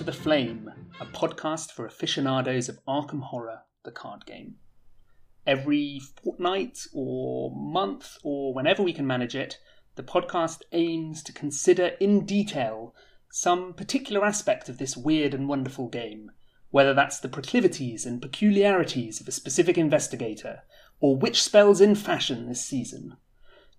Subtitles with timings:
[0.00, 3.60] Hello, you're listening to Drawn to the Flame, a podcast for aficionados of Arkham Horror,
[3.84, 4.54] the card game.
[5.46, 9.58] Every fortnight or month or whenever we can manage it,
[9.96, 12.94] the podcast aims to consider in detail
[13.30, 16.30] some particular aspect of this weird and wonderful game,
[16.70, 20.62] whether that's the proclivities and peculiarities of a specific investigator,
[21.00, 23.18] or which spells in fashion this season.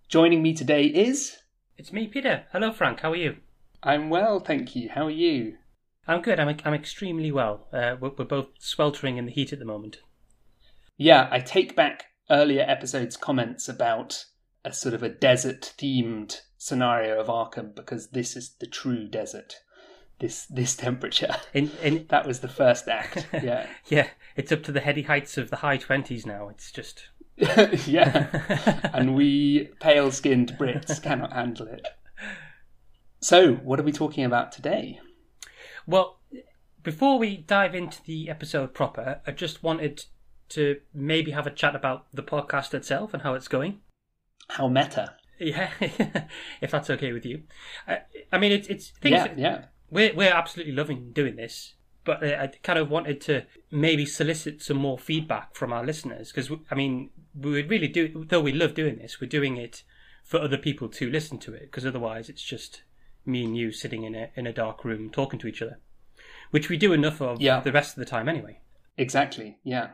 [0.08, 1.38] Joining me today is.
[1.78, 2.46] It's me, Peter.
[2.52, 3.00] Hello, Frank.
[3.00, 3.38] How are you?
[3.82, 4.90] I'm well, thank you.
[4.90, 5.58] How are you?
[6.12, 6.40] I'm good.
[6.40, 7.68] I'm I'm extremely well.
[7.72, 10.00] Uh, we're, we're both sweltering in the heat at the moment.
[10.98, 14.26] Yeah, I take back earlier episodes' comments about
[14.66, 19.56] a sort of a desert themed scenario of Arkham because this is the true desert.
[20.20, 21.36] This this temperature.
[21.54, 23.26] In, in that was the first act.
[23.42, 23.68] Yeah.
[23.88, 26.50] yeah, it's up to the heady heights of the high twenties now.
[26.50, 27.08] It's just
[27.88, 28.28] yeah.
[28.94, 31.88] and we pale skinned Brits cannot handle it.
[33.22, 35.00] So, what are we talking about today?
[35.86, 36.20] Well,
[36.84, 40.06] before we dive into the episode proper, I just wanted
[40.50, 43.82] to maybe have a chat about the podcast itself and how it's going.
[44.50, 45.16] How meta.
[45.40, 45.72] Yeah,
[46.62, 47.44] if that's okay with you.
[47.88, 49.14] I, I mean, it's it's things.
[49.14, 49.66] Yeah, yeah.
[49.90, 51.74] We're we're absolutely loving doing this,
[52.06, 56.52] but I kind of wanted to maybe solicit some more feedback from our listeners because
[56.70, 58.26] I mean, we would really do.
[58.28, 59.84] Though we love doing this, we're doing it
[60.24, 62.84] for other people to listen to it because otherwise, it's just
[63.26, 65.80] me and you sitting in a in a dark room talking to each other,
[66.52, 67.60] which we do enough of yeah.
[67.60, 68.60] the rest of the time anyway.
[68.98, 69.58] Exactly.
[69.64, 69.90] Yeah.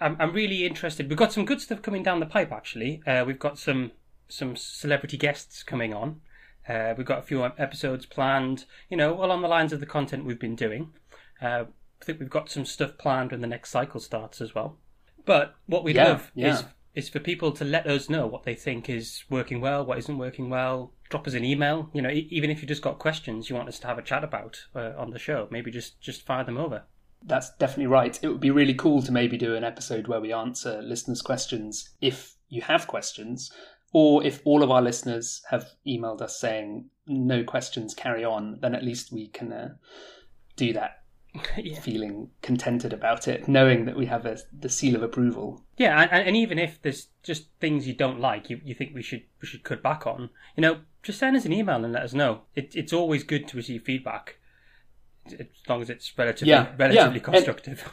[0.00, 1.08] I'm I'm really interested.
[1.08, 2.52] We've got some good stuff coming down the pipe.
[2.52, 3.92] Actually, uh, we've got some
[4.28, 6.20] some celebrity guests coming on.
[6.68, 8.64] Uh, we've got a few episodes planned.
[8.88, 10.92] You know, along the lines of the content we've been doing.
[11.40, 11.64] Uh,
[12.00, 14.78] I think we've got some stuff planned when the next cycle starts as well.
[15.26, 16.54] But what we'd yeah, love yeah.
[16.54, 16.64] is
[16.94, 20.18] is for people to let us know what they think is working well, what isn't
[20.18, 20.92] working well.
[21.10, 21.90] Drop us an email.
[21.92, 24.24] You know, even if you just got questions you want us to have a chat
[24.24, 26.84] about uh, on the show, maybe just just fire them over.
[27.22, 28.18] That's definitely right.
[28.22, 31.90] It would be really cool to maybe do an episode where we answer listeners' questions
[32.00, 33.52] if you have questions,
[33.92, 38.74] or if all of our listeners have emailed us saying no questions, carry on, then
[38.74, 39.74] at least we can uh,
[40.56, 40.99] do that
[41.56, 41.80] yeah.
[41.80, 45.62] feeling contented about it, knowing that we have a, the seal of approval.
[45.76, 49.02] Yeah, and, and even if there's just things you don't like, you, you think we
[49.02, 52.02] should we should cut back on, you know, just send us an email and let
[52.02, 52.42] us know.
[52.54, 54.38] It, it's always good to receive feedback,
[55.26, 57.24] as long as it's relatively Yeah, relatively yeah.
[57.24, 57.92] constructive.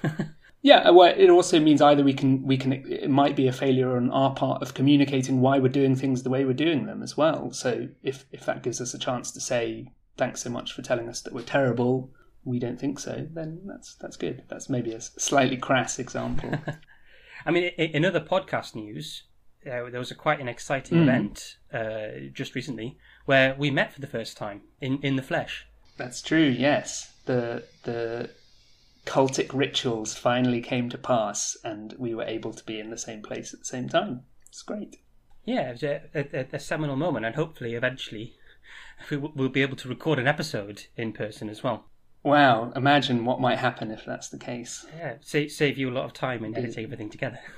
[0.64, 3.96] Yeah, well, it also means either we can we can it might be a failure
[3.96, 7.16] on our part of communicating why we're doing things the way we're doing them as
[7.16, 7.52] well.
[7.52, 11.08] So if if that gives us a chance to say thanks so much for telling
[11.08, 12.10] us that we're terrible,
[12.48, 14.44] we don't think so, then that's that's good.
[14.50, 16.52] That's maybe a slightly crass example.
[17.46, 19.24] I mean, in, other podcast news,
[19.66, 21.04] uh, there was a quite an exciting Mm.
[21.04, 25.66] event uh, just recently where we met for the first time in, in the flesh.
[25.98, 26.48] that's true.
[26.68, 28.30] Yes, the the
[29.06, 33.22] cultic rituals finally came to pass, and we were able to be in the same
[33.22, 34.22] place at the same time.
[34.48, 34.98] It's great.
[35.46, 38.34] Yeah, it was a, a, a seminal moment, and hopefully, eventually,
[39.10, 41.86] we- we'll be able to record an episode in person as well.
[42.28, 42.72] Wow!
[42.76, 44.86] Imagine what might happen if that's the case.
[44.98, 47.40] Yeah, save, save you a lot of time in editing everything together.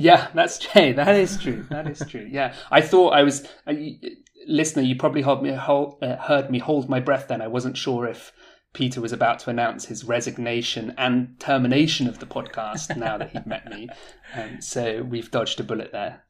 [0.00, 0.92] Yeah, that's true.
[0.94, 1.66] That is true.
[1.70, 2.24] That is true.
[2.30, 3.98] Yeah, I thought I was uh, you-
[4.46, 4.82] listener.
[4.82, 7.26] You probably heard me hold, uh, heard me hold my breath.
[7.26, 8.30] Then I wasn't sure if
[8.72, 13.44] Peter was about to announce his resignation and termination of the podcast now that he'd
[13.46, 13.88] met me.
[14.36, 16.22] Um, so we've dodged a bullet there,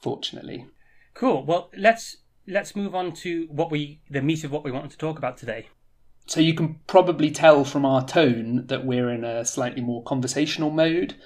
[0.00, 0.66] fortunately.
[1.14, 1.44] Cool.
[1.44, 4.98] Well, let's let's move on to what we the meat of what we wanted to
[4.98, 5.66] talk about today.
[6.30, 10.70] So you can probably tell from our tone that we're in a slightly more conversational
[10.70, 11.16] mode,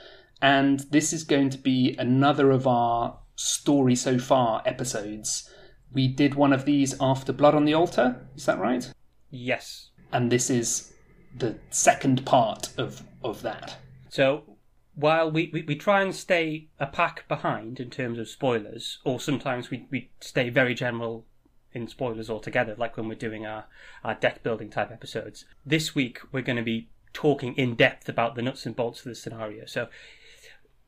[0.41, 5.53] and this is going to be another of our story so far episodes.
[5.93, 8.91] We did one of these after Blood on the Altar, is that right?
[9.31, 9.91] Yes.
[10.11, 10.95] And this is
[11.37, 13.77] the second part of of that.
[14.09, 14.57] So
[14.95, 19.21] while we, we, we try and stay a pack behind in terms of spoilers, or
[19.21, 21.27] sometimes we, we stay very general
[21.75, 23.65] in spoilers altogether, like when we're doing our,
[24.05, 25.45] our deck building type episodes.
[25.67, 29.07] This week we're going to be talking in depth about the nuts and bolts of
[29.07, 29.67] the scenario.
[29.67, 29.89] So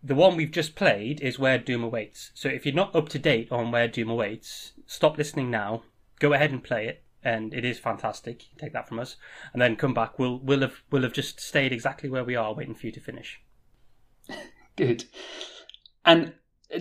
[0.02, 2.30] the one we've just played is Where Doom Awaits.
[2.34, 5.82] So if you're not up to date on Where Doom Awaits, stop listening now,
[6.20, 7.02] go ahead and play it.
[7.24, 8.44] And it is fantastic.
[8.56, 9.16] Take that from us,
[9.52, 10.16] and then come back.
[10.16, 13.00] We'll we'll have we'll have just stayed exactly where we are, waiting for you to
[13.00, 13.40] finish.
[14.76, 15.06] Good.
[16.04, 16.34] And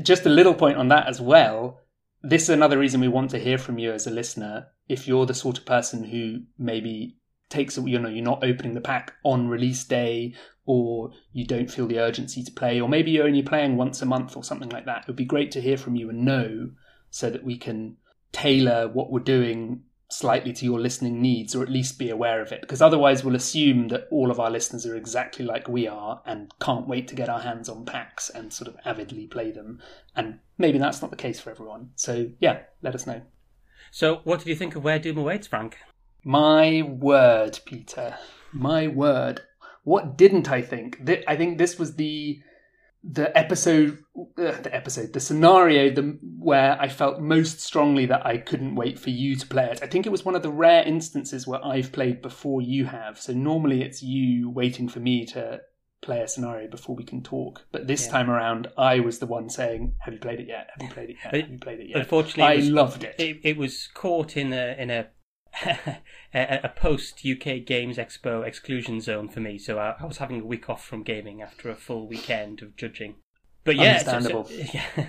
[0.04, 1.82] just a little point on that as well.
[2.28, 4.70] This is another reason we want to hear from you as a listener.
[4.90, 7.18] If you're the sort of person who maybe
[7.50, 10.34] takes, you know, you're not opening the pack on release day,
[10.66, 14.08] or you don't feel the urgency to play, or maybe you're only playing once a
[14.08, 15.02] month or something like that.
[15.02, 16.72] It would be great to hear from you and know
[17.12, 17.98] so that we can
[18.32, 19.84] tailor what we're doing
[20.16, 22.62] slightly to your listening needs, or at least be aware of it.
[22.62, 26.54] Because otherwise, we'll assume that all of our listeners are exactly like we are and
[26.60, 29.82] can't wait to get our hands on packs and sort of avidly play them.
[30.16, 31.92] And maybe that's not the case for everyone.
[31.96, 33.22] So, yeah, let us know.
[33.92, 35.78] So, what did you think of Where Doom Awaits, Frank?
[36.24, 38.18] My word, Peter.
[38.52, 39.42] My word.
[39.84, 41.08] What didn't I think?
[41.28, 42.42] I think this was the
[43.08, 48.38] the episode, uh, the episode, the scenario the, where I felt most strongly that I
[48.38, 49.84] couldn't wait for you to play it.
[49.84, 53.20] I think it was one of the rare instances where I've played before you have.
[53.20, 55.62] So normally it's you waiting for me to
[56.02, 57.66] play a scenario before we can talk.
[57.72, 58.12] But this yeah.
[58.12, 60.70] time around, I was the one saying, "Have you played it yet?
[60.74, 61.34] Have you played it yet?
[61.34, 63.16] Have you played it yet?" Unfortunately, I it was, loved it.
[63.20, 63.38] it.
[63.44, 65.08] It was caught in a in a
[66.34, 70.42] a, a post UK Games Expo exclusion zone for me, so I, I, was having
[70.42, 73.16] a week off from gaming after a full weekend of judging.
[73.64, 74.46] But yeah, understandable.
[74.46, 75.06] So, so, yeah,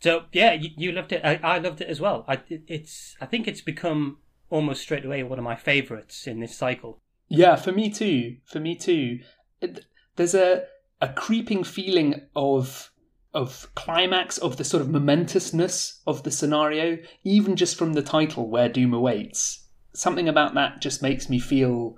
[0.00, 1.24] so yeah, you, you, loved it.
[1.24, 2.24] I, I, loved it as well.
[2.26, 4.18] I, it's I think it's become
[4.50, 7.00] almost straight away one of my favourites in this cycle.
[7.28, 8.36] Yeah, for me too.
[8.44, 9.20] For me too.
[10.16, 10.64] There's a
[11.00, 12.90] a creeping feeling of
[13.34, 18.48] of climax of the sort of momentousness of the scenario, even just from the title,
[18.48, 19.61] where doom awaits
[19.94, 21.96] something about that just makes me feel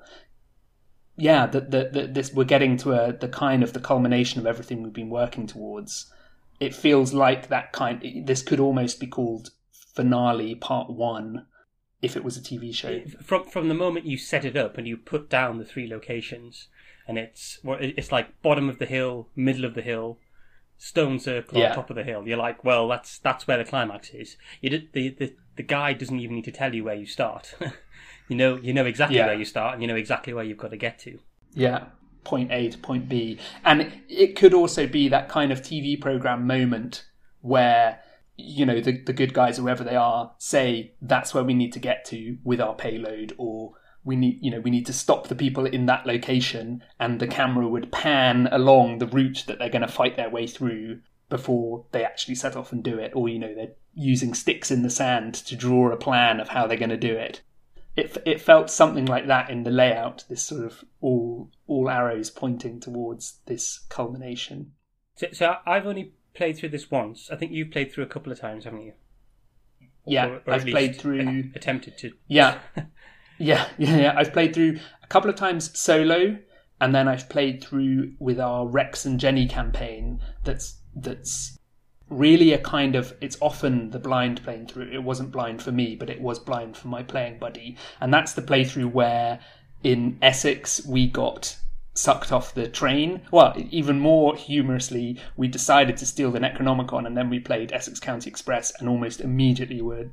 [1.17, 4.47] yeah that that, that this we're getting to a the kind of the culmination of
[4.47, 6.13] everything we've been working towards.
[6.61, 11.47] It feels like that kind this could almost be called finale part 1
[12.03, 13.03] if it was a TV show.
[13.23, 16.69] From from the moment you set it up and you put down the three locations
[17.07, 20.19] and it's it's like bottom of the hill middle of the hill
[20.77, 21.71] stone circle yeah.
[21.71, 22.27] on top of the hill.
[22.27, 24.37] You're like well that's that's where the climax is.
[24.61, 27.55] You did, the, the the guide doesn't even need to tell you where you start
[28.29, 29.27] You know, you know exactly yeah.
[29.27, 31.19] where you start, and you know exactly where you've got to get to.
[31.53, 31.87] Yeah,
[32.25, 36.47] point A to point B, and it could also be that kind of TV program
[36.47, 37.05] moment
[37.43, 38.01] where
[38.37, 41.79] you know the the good guys, whoever they are, say that's where we need to
[41.79, 43.75] get to with our payload, or
[44.05, 47.27] we need you know we need to stop the people in that location, and the
[47.27, 51.87] camera would pan along the route that they're going to fight their way through before
[51.93, 54.91] they actually set off and do it, or you know they're using sticks in the
[54.91, 57.43] sand to draw a plan of how they're going to do it
[57.97, 60.25] it it felt something like that in the layout.
[60.29, 64.73] This sort of all all arrows pointing towards this culmination.
[65.17, 67.31] So, so I've only played through this once.
[67.31, 68.93] I think you've played through a couple of times, haven't you?
[70.07, 71.21] Yeah, or, or I've played through.
[71.21, 72.13] Uh, attempted to.
[72.27, 72.59] Yeah,
[73.39, 74.15] yeah, yeah, yeah.
[74.17, 76.39] I've played through a couple of times solo,
[76.81, 80.21] and then I've played through with our Rex and Jenny campaign.
[80.43, 81.59] That's that's
[82.11, 84.91] really a kind of it's often the blind playing through.
[84.93, 87.77] It wasn't blind for me but it was blind for my playing buddy.
[88.01, 89.41] And that's the playthrough where
[89.83, 91.57] in essex we got
[91.95, 93.23] sucked off the train.
[93.31, 97.99] Well even more humorously we decided to steal the necronomicon and then we played essex
[98.01, 100.11] county express and almost immediately were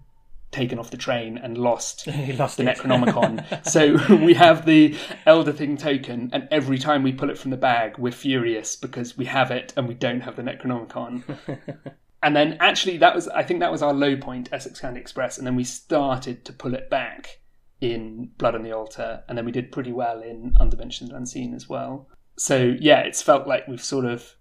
[0.52, 2.08] taken off the train and lost,
[2.38, 3.66] lost the Necronomicon.
[3.68, 4.96] so we have the
[5.26, 9.18] Elder Thing token, and every time we pull it from the bag, we're furious because
[9.18, 11.24] we have it and we don't have the Necronomicon.
[12.24, 15.38] and then actually, that was I think that was our low point, Essex County Express,
[15.38, 17.40] and then we started to pull it back
[17.80, 21.68] in Blood on the Altar, and then we did pretty well in Undimensioned Unseen as
[21.68, 22.08] well.
[22.38, 24.36] So yeah, it's felt like we've sort of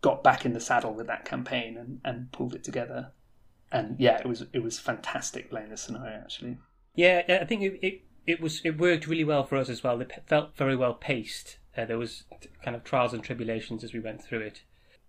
[0.00, 3.12] got back in the saddle with that campaign and, and pulled it together
[3.74, 6.56] and yeah, it was it was fantastic playing this scenario actually.
[6.94, 10.00] Yeah, I think it, it, it was it worked really well for us as well.
[10.00, 11.58] It felt very well paced.
[11.76, 12.24] Uh, there was
[12.62, 14.62] kind of trials and tribulations as we went through it.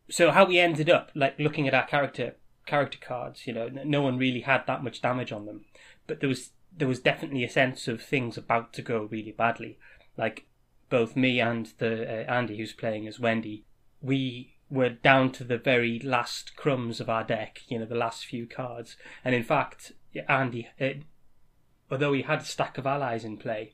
[0.09, 4.01] So how we ended up, like looking at our character character cards, you know, no
[4.01, 5.65] one really had that much damage on them,
[6.07, 9.77] but there was there was definitely a sense of things about to go really badly.
[10.17, 10.47] Like
[10.89, 13.63] both me and the uh, Andy, who's playing as Wendy,
[14.01, 18.25] we were down to the very last crumbs of our deck, you know, the last
[18.25, 18.97] few cards.
[19.23, 19.93] And in fact,
[20.27, 21.03] Andy, it,
[21.89, 23.73] although he had a stack of allies in play,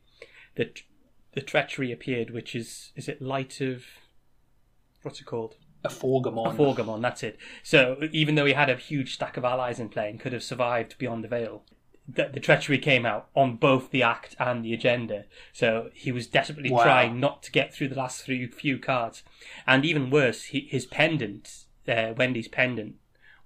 [0.55, 0.71] the
[1.33, 3.85] the treachery appeared, which is is it light of
[5.01, 5.55] what's it called?
[5.83, 6.53] Aforgomon.
[6.53, 7.37] A Forgamon, that's it.
[7.63, 10.43] So even though he had a huge stack of allies in play and could have
[10.43, 11.63] survived beyond the veil,
[12.07, 15.25] the, the, treachery came out on both the act and the agenda.
[15.53, 16.83] So he was desperately wow.
[16.83, 19.23] trying not to get through the last few, few cards.
[19.67, 22.95] And even worse, he, his pendant, uh, Wendy's pendant,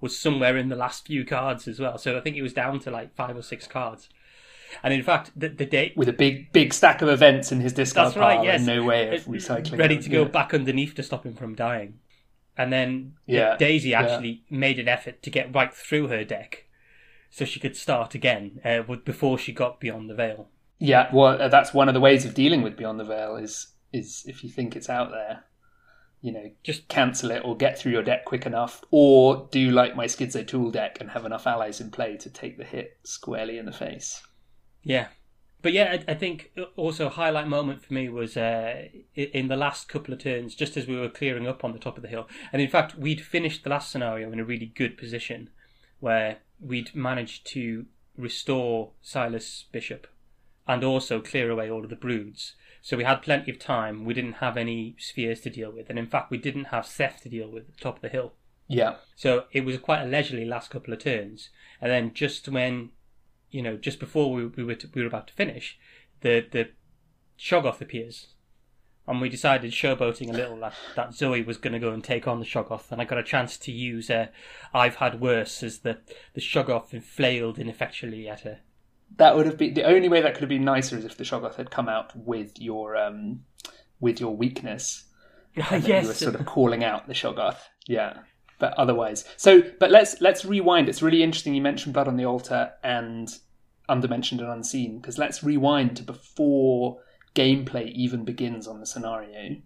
[0.02, 1.98] was somewhere in the last few cards as well.
[1.98, 4.10] So I think it was down to like five or six cards.
[4.84, 7.74] And in fact, the, the date with a big, big stack of events in his
[7.74, 8.58] discard that's right, pile, yes.
[8.58, 10.04] and no way of recycling, ready them.
[10.04, 10.28] to go yeah.
[10.28, 12.00] back underneath to stop him from dying.
[12.58, 13.58] And then yeah.
[13.58, 14.58] Daisy actually yeah.
[14.58, 16.65] made an effort to get right through her deck
[17.30, 20.50] so she could start again uh, before she got beyond the veil.
[20.80, 23.68] Yeah, well, uh, that's one of the ways of dealing with beyond the veil is
[23.94, 25.46] is if you think it's out there,
[26.22, 29.96] you know, just cancel it or get through your deck quick enough, or do like
[29.96, 33.58] my Schizo Tool deck and have enough allies in play to take the hit squarely
[33.58, 34.22] in the face.
[34.84, 35.08] Yeah.
[35.62, 38.84] But yeah, I, I think also a highlight moment for me was uh,
[39.16, 41.98] in the last couple of turns, just as we were clearing up on the top
[41.98, 42.28] of the hill.
[42.52, 45.50] And in fact, we'd finished the last scenario in a really good position
[46.00, 47.86] where we'd managed to
[48.18, 50.08] restore Silas Bishop
[50.68, 52.54] and also clear away all of the broods.
[52.82, 54.06] So we had plenty of time.
[54.06, 55.90] We didn't have any spheres to deal with.
[55.90, 58.10] And in fact, we didn't have Seth to deal with at the top of the
[58.10, 58.34] hill.
[58.68, 58.96] Yeah.
[59.16, 61.50] So it was quite a leisurely last couple of turns.
[61.82, 62.92] And then just when
[63.56, 65.80] you know, just before we, we were to, we were about to finish,
[66.20, 66.70] the the
[67.40, 68.28] Shoggoth appears,
[69.08, 72.28] and we decided showboating a little that, that Zoe was going to go and take
[72.28, 74.28] on the Shoggoth, and I got a chance to use uh,
[74.74, 76.00] "I've had worse" as the
[76.34, 78.60] the Shoggoth flailed ineffectually at her.
[79.18, 81.24] That would have been the only way that could have been nicer is if the
[81.24, 83.44] Shoggoth had come out with your um
[84.00, 85.06] with your weakness.
[85.56, 87.60] yes, you were sort of calling out the Shoggoth.
[87.88, 88.20] Yeah
[88.58, 92.26] but otherwise so but let's let's rewind it's really interesting you mentioned blood on the
[92.26, 93.40] altar and
[93.90, 97.00] undimensioned and unseen because let's rewind to before
[97.36, 99.58] gameplay even begins on the scenario.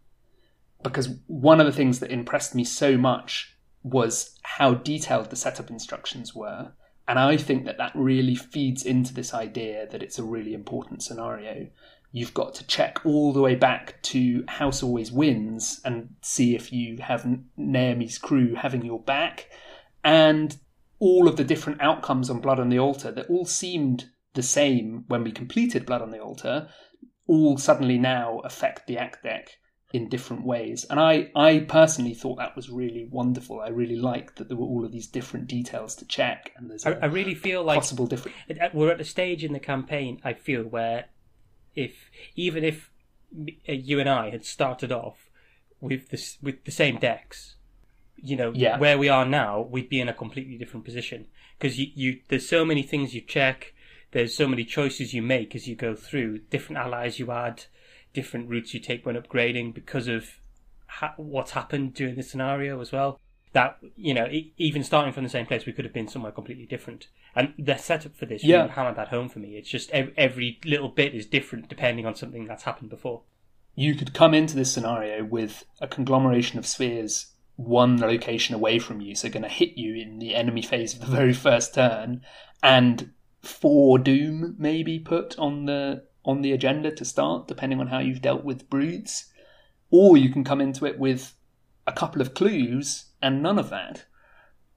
[0.83, 5.69] Because one of the things that impressed me so much was how detailed the setup
[5.69, 6.73] instructions were
[7.09, 11.01] and i think that that really feeds into this idea that it's a really important
[11.01, 11.67] scenario.
[12.11, 16.73] You've got to check all the way back to House Always Wins and see if
[16.73, 19.47] you have Naomi's crew having your back,
[20.03, 20.57] and
[20.97, 25.05] all of the different outcomes on Blood on the Altar that all seemed the same
[25.07, 26.69] when we completed Blood on the Altar,
[27.29, 29.51] all suddenly now affect the act deck
[29.93, 30.85] in different ways.
[30.89, 33.61] And I, I personally thought that was really wonderful.
[33.61, 36.85] I really liked that there were all of these different details to check, and there's
[36.85, 38.35] I, I really feel like possible different.
[38.73, 40.19] We're at a stage in the campaign.
[40.23, 41.05] I feel where
[41.75, 42.91] if even if
[43.37, 45.29] uh, you and I had started off
[45.79, 47.55] with this with the same decks,
[48.15, 48.79] you know, yeah.
[48.79, 52.47] where we are now, we'd be in a completely different position because you, you there's
[52.47, 53.73] so many things you check,
[54.11, 57.65] there's so many choices you make as you go through, different allies you add,
[58.13, 60.39] different routes you take when upgrading because of
[60.87, 63.19] ha- what's happened during the scenario as well.
[63.53, 66.65] That you know, even starting from the same place, we could have been somewhere completely
[66.65, 67.07] different.
[67.35, 68.57] And the setup for this yeah.
[68.57, 69.57] really hammered that home for me.
[69.57, 73.21] It's just every, every little bit is different depending on something that's happened before.
[73.73, 79.01] You could come into this scenario with a conglomeration of spheres one location away from
[79.01, 82.21] you, so going to hit you in the enemy phase of the very first turn,
[82.63, 83.11] and
[83.41, 88.21] four doom maybe put on the on the agenda to start, depending on how you've
[88.21, 89.31] dealt with broods.
[89.89, 91.33] Or you can come into it with
[91.87, 94.05] a couple of clues and none of that.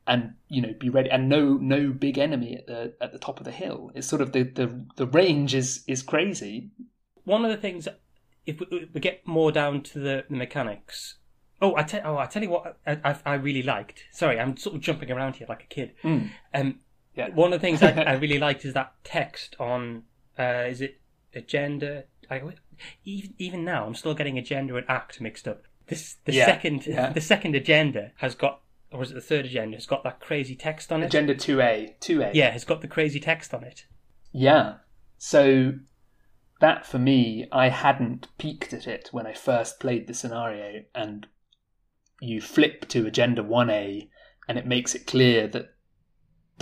[0.06, 3.38] And you know be ready and no no big enemy at the at the top
[3.38, 3.92] of the hill.
[3.94, 6.70] It's sort of the the, the range is is crazy.
[7.24, 7.86] One of the things
[8.44, 11.16] if we, we get more down to the, the mechanics.
[11.60, 14.02] Oh i tell oh i tell you what I, I, I really liked.
[14.10, 15.92] Sorry i'm sort of jumping around here like a kid.
[16.02, 16.30] Mm.
[16.52, 16.80] um
[17.14, 17.28] yeah.
[17.30, 20.04] one of the things I, I really liked is that text on
[20.38, 21.00] uh is it
[21.34, 22.42] agenda I,
[23.04, 26.46] even even now i'm still getting agenda and act mixed up this the yeah.
[26.46, 27.12] second yeah.
[27.12, 29.76] the second agenda has got or was it the third agenda?
[29.76, 31.06] It's got that crazy text on it.
[31.06, 32.30] Agenda two A, two A.
[32.32, 33.86] Yeah, it's got the crazy text on it.
[34.32, 34.74] Yeah.
[35.18, 35.74] So
[36.60, 41.26] that for me, I hadn't peeked at it when I first played the scenario, and
[42.20, 44.08] you flip to Agenda One A,
[44.46, 45.74] and it makes it clear that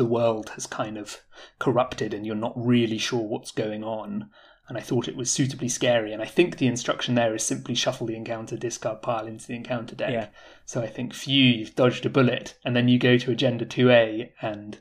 [0.00, 1.18] the world has kind of
[1.58, 4.30] corrupted, and you're not really sure what's going on
[4.70, 6.12] and I thought it was suitably scary.
[6.12, 9.56] And I think the instruction there is simply shuffle the encounter discard pile into the
[9.56, 10.12] encounter deck.
[10.12, 10.28] Yeah.
[10.64, 12.56] So I think, phew, you've dodged a bullet.
[12.64, 14.78] And then you go to Agenda 2A and,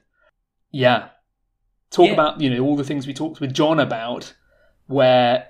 [0.70, 1.10] yeah,
[1.90, 2.14] talk yeah.
[2.14, 4.36] about, you know, all the things we talked with John about,
[4.86, 5.48] where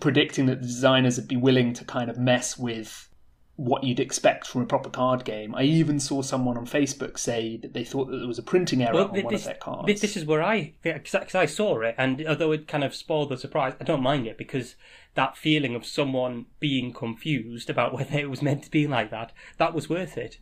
[0.00, 3.10] predicting that the designers would be willing to kind of mess with
[3.56, 5.54] what you'd expect from a proper card game.
[5.54, 8.82] I even saw someone on Facebook say that they thought that there was a printing
[8.82, 10.00] error well, on this, one of their cards.
[10.00, 13.36] This is where I, because I saw it, and although it kind of spoiled the
[13.36, 14.74] surprise, I don't mind it because
[15.14, 19.32] that feeling of someone being confused about whether it was meant to be like that,
[19.58, 20.38] that was worth it.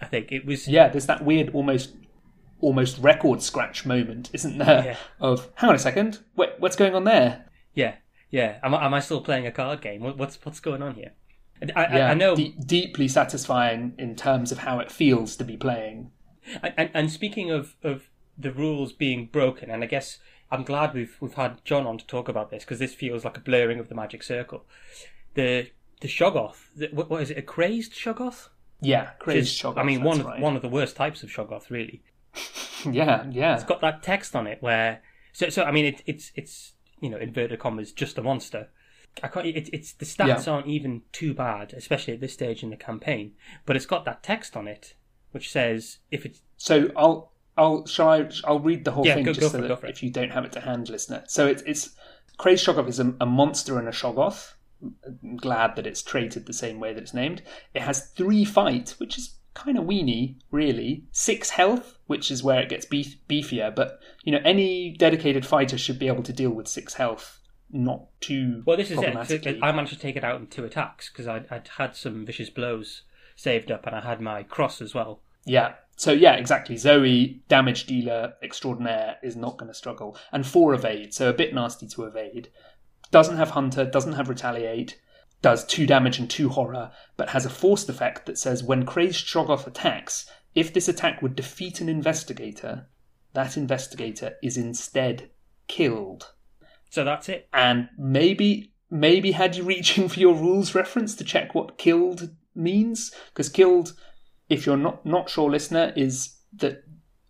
[0.00, 0.68] I think it was.
[0.68, 1.94] Yeah, there's that weird, almost,
[2.60, 4.84] almost record scratch moment, isn't there?
[4.84, 4.96] Yeah.
[5.18, 7.46] Of hang on a second, wait, what's going on there?
[7.72, 7.94] Yeah,
[8.30, 8.58] yeah.
[8.62, 10.02] Am, am I still playing a card game?
[10.02, 11.12] What's what's going on here?
[11.74, 16.10] I, yeah, I know deeply satisfying in terms of how it feels to be playing.
[16.62, 20.18] And, and speaking of, of the rules being broken, and I guess
[20.50, 23.36] I'm glad we've we've had John on to talk about this because this feels like
[23.36, 24.64] a blurring of the magic circle.
[25.34, 27.38] The the Shoggoth, the, what, what is it?
[27.38, 28.48] A crazed Shoggoth?
[28.80, 29.78] Yeah, crazed Shoggoth.
[29.78, 30.40] I mean, one of, right.
[30.40, 32.02] one of the worst types of Shoggoth, really.
[32.90, 33.54] yeah, yeah.
[33.54, 35.02] It's got that text on it where
[35.32, 38.68] so so I mean it, it's it's you know inverted commas just a monster,
[39.22, 39.46] I can't.
[39.46, 40.52] It, it's the stats yeah.
[40.52, 43.32] aren't even too bad, especially at this stage in the campaign.
[43.66, 44.94] But it's got that text on it,
[45.32, 46.90] which says if it's so.
[46.96, 48.28] I'll I'll shall I?
[48.44, 50.30] I'll read the whole Yeah, thing go- just go so it, that if you don't
[50.30, 51.24] have it to hand, listener.
[51.28, 51.90] So it's it's
[52.38, 54.54] Crazed Shoggoth is a, a monster and a Shoggoth.
[54.82, 57.42] I'm glad that it's traded the same way that it's named.
[57.72, 61.04] It has three fight, which is kind of weeny, really.
[61.12, 63.74] Six health, which is where it gets beef, beefier.
[63.74, 67.40] But you know, any dedicated fighter should be able to deal with six health,
[67.74, 69.58] not too Well, this is it.
[69.62, 72.50] I managed to take it out in two attacks because I'd, I'd had some vicious
[72.50, 73.02] blows
[73.36, 75.20] saved up, and I had my cross as well.
[75.44, 75.74] Yeah.
[75.96, 76.76] So yeah, exactly.
[76.76, 81.54] Zoe, damage dealer extraordinaire, is not going to struggle, and four evade, so a bit
[81.54, 82.48] nasty to evade.
[83.10, 85.00] Doesn't have hunter, doesn't have retaliate,
[85.42, 89.26] does two damage and two horror, but has a forced effect that says when crazed
[89.26, 92.86] Shoggoth attacks, if this attack would defeat an investigator,
[93.34, 95.30] that investigator is instead
[95.68, 96.32] killed.
[96.94, 97.48] So that's it.
[97.52, 103.10] And maybe maybe had you reaching for your rules reference to check what killed means
[103.30, 103.94] because killed
[104.48, 106.84] if you're not not sure listener is that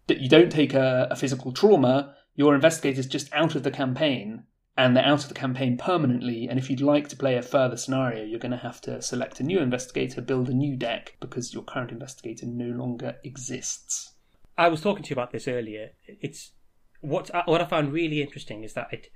[0.06, 4.44] that you don't take a, a physical trauma your investigator's just out of the campaign
[4.76, 7.78] and they're out of the campaign permanently and if you'd like to play a further
[7.78, 11.54] scenario you're going to have to select a new investigator build a new deck because
[11.54, 14.12] your current investigator no longer exists
[14.58, 15.90] I was talking to you about this earlier.
[16.06, 16.52] It's
[17.00, 19.08] what what I found really interesting is that it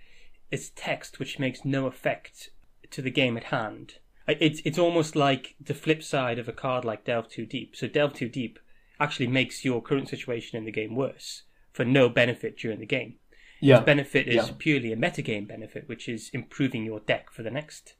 [0.51, 2.51] it's text which makes no effect
[2.91, 3.95] to the game at hand.
[4.27, 7.75] It's it's almost like the flip side of a card like Delve Too Deep.
[7.77, 8.59] So Delve Too Deep
[9.01, 13.15] actually makes your current situation in the game worse for no benefit during the game.
[13.61, 14.53] yeah benefit is Yeah.
[14.59, 17.95] purely a metagame benefit, which is improving your deck for the next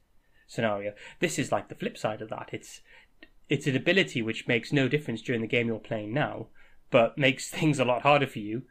[0.47, 0.93] scenario.
[1.19, 2.49] This is like the flip side of that.
[2.53, 2.81] It's
[3.49, 6.47] it's an ability which makes no difference during the game you're playing now,
[6.91, 8.63] but makes things a lot harder for you.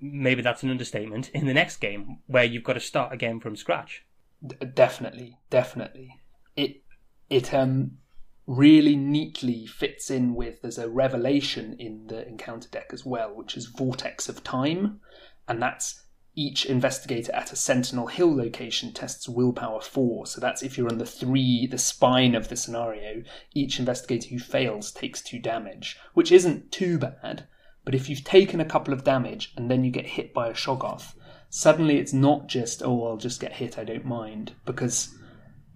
[0.00, 1.30] Maybe that's an understatement.
[1.30, 4.04] In the next game, where you've got to start again from scratch.
[4.44, 6.20] D- definitely, definitely.
[6.56, 6.82] It
[7.28, 7.98] it um
[8.46, 13.56] really neatly fits in with there's a revelation in the encounter deck as well, which
[13.56, 15.00] is Vortex of Time,
[15.46, 16.02] and that's
[16.34, 20.26] each investigator at a Sentinel Hill location tests willpower four.
[20.26, 23.22] So that's if you're on the three, the spine of the scenario,
[23.54, 27.46] each investigator who fails takes two damage, which isn't too bad.
[27.84, 30.54] But if you've taken a couple of damage and then you get hit by a
[30.54, 31.14] Shoggoth,
[31.48, 34.52] suddenly it's not just, oh, I'll just get hit, I don't mind.
[34.64, 35.16] Because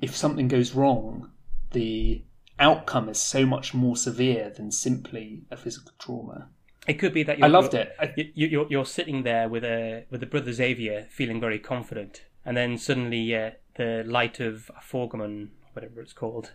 [0.00, 1.30] if something goes wrong,
[1.72, 2.22] the
[2.58, 6.48] outcome is so much more severe than simply a physical trauma.
[6.86, 7.96] It could be that I you're, loved you're, it.
[7.98, 12.24] I, you- You're, you're sitting there with a with a brother Xavier, feeling very confident,
[12.44, 16.52] and then suddenly uh, the light of Aforgomon, whatever it's called,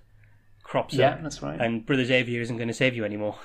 [0.62, 1.60] crops yeah, up, that's right.
[1.60, 3.38] and brother Xavier isn't going to save you anymore.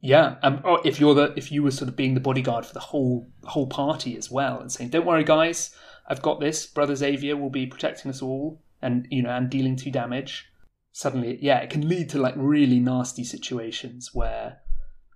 [0.00, 2.74] Yeah, um, or if you're the if you were sort of being the bodyguard for
[2.74, 5.74] the whole whole party as well, and saying, "Don't worry, guys,
[6.06, 6.66] I've got this.
[6.66, 10.46] Brother Xavier will be protecting us all, and you know, and dealing two damage."
[10.92, 14.60] Suddenly, yeah, it can lead to like really nasty situations where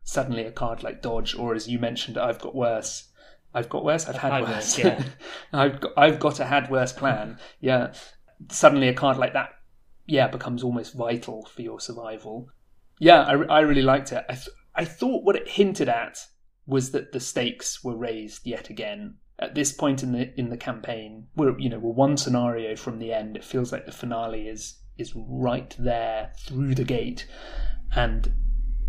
[0.02, 3.08] suddenly a card like dodge, or as you mentioned, I've got worse.
[3.54, 4.08] I've got worse.
[4.08, 4.50] I've had had worse.
[4.50, 5.02] worse, yeah.
[5.52, 7.38] I've got I've got a had worse plan.
[7.60, 7.92] Yeah,
[8.50, 9.50] suddenly a card like that,
[10.06, 12.48] yeah, becomes almost vital for your survival.
[12.98, 14.24] Yeah, I, I really liked it.
[14.28, 14.48] I, th-
[14.82, 16.26] I thought what it hinted at
[16.66, 19.18] was that the stakes were raised yet again.
[19.38, 22.98] At this point in the in the campaign, we're you know we're one scenario from
[22.98, 23.36] the end.
[23.36, 27.28] It feels like the finale is is right there through the gate,
[27.94, 28.32] and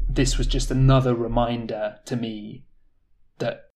[0.09, 2.65] this was just another reminder to me
[3.37, 3.69] that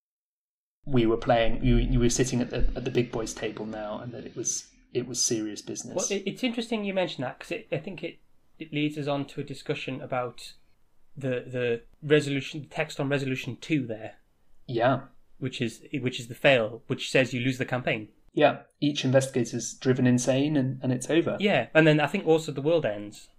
[0.86, 1.64] we were playing.
[1.64, 4.36] You you were sitting at the at the big boys table now, and that it
[4.36, 5.96] was it was serious business.
[5.96, 8.18] Well, it's interesting you mention that because I think it,
[8.58, 10.54] it leads us on to a discussion about
[11.18, 14.16] the the resolution, the text on resolution two there,
[14.68, 15.02] yeah,
[15.40, 18.10] which is which is the fail, which says you lose the campaign.
[18.34, 18.60] yeah.
[18.80, 21.36] Each investigator's driven insane, and, and it's over.
[21.40, 23.30] Yeah, and then I think also the world ends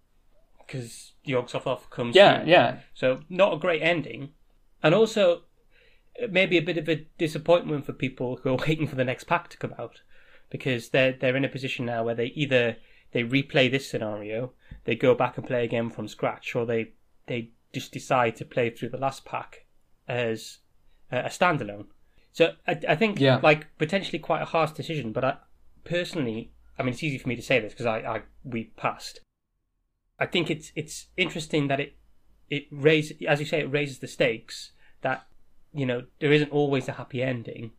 [0.66, 2.16] because Yogg-Sothoth comes.
[2.16, 2.50] yeah, through.
[2.50, 2.78] yeah.
[2.94, 4.30] So not a great ending,
[4.82, 5.42] and also
[6.28, 9.48] maybe a bit of a disappointment for people who are waiting for the next pack
[9.50, 10.00] to come out,
[10.50, 12.76] because they're they're in a position now where they either
[13.12, 14.52] they replay this scenario,
[14.84, 16.90] they go back and play again from scratch, or they
[17.28, 19.66] they just decide to play through the last pack
[20.06, 20.58] as
[21.10, 21.86] a a standalone.
[22.32, 23.40] So I, I think Yeah.
[23.42, 25.36] like potentially quite a harsh decision, but I
[25.84, 29.20] personally, I mean, it's easy for me to say this because I, I we passed.
[30.18, 31.94] I think it's it's interesting that it
[32.50, 34.72] it raises, as you say, it raises the stakes.
[35.02, 35.26] That
[35.72, 37.72] you know there isn't always a happy ending.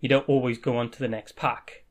[0.00, 1.84] You don't always go on to the next pack.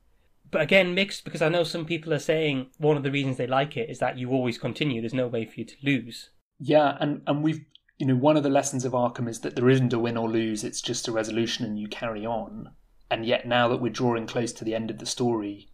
[0.52, 3.48] But again, mixed because I know some people are saying one of the reasons they
[3.48, 5.02] like it is that you always continue.
[5.02, 6.30] There's no way for you to lose.
[6.66, 7.66] Yeah, and and we've
[7.98, 10.30] you know one of the lessons of Arkham is that there isn't a win or
[10.30, 10.64] lose.
[10.64, 12.72] It's just a resolution, and you carry on.
[13.12, 15.68] And yet now that we're drawing close to the end of the story,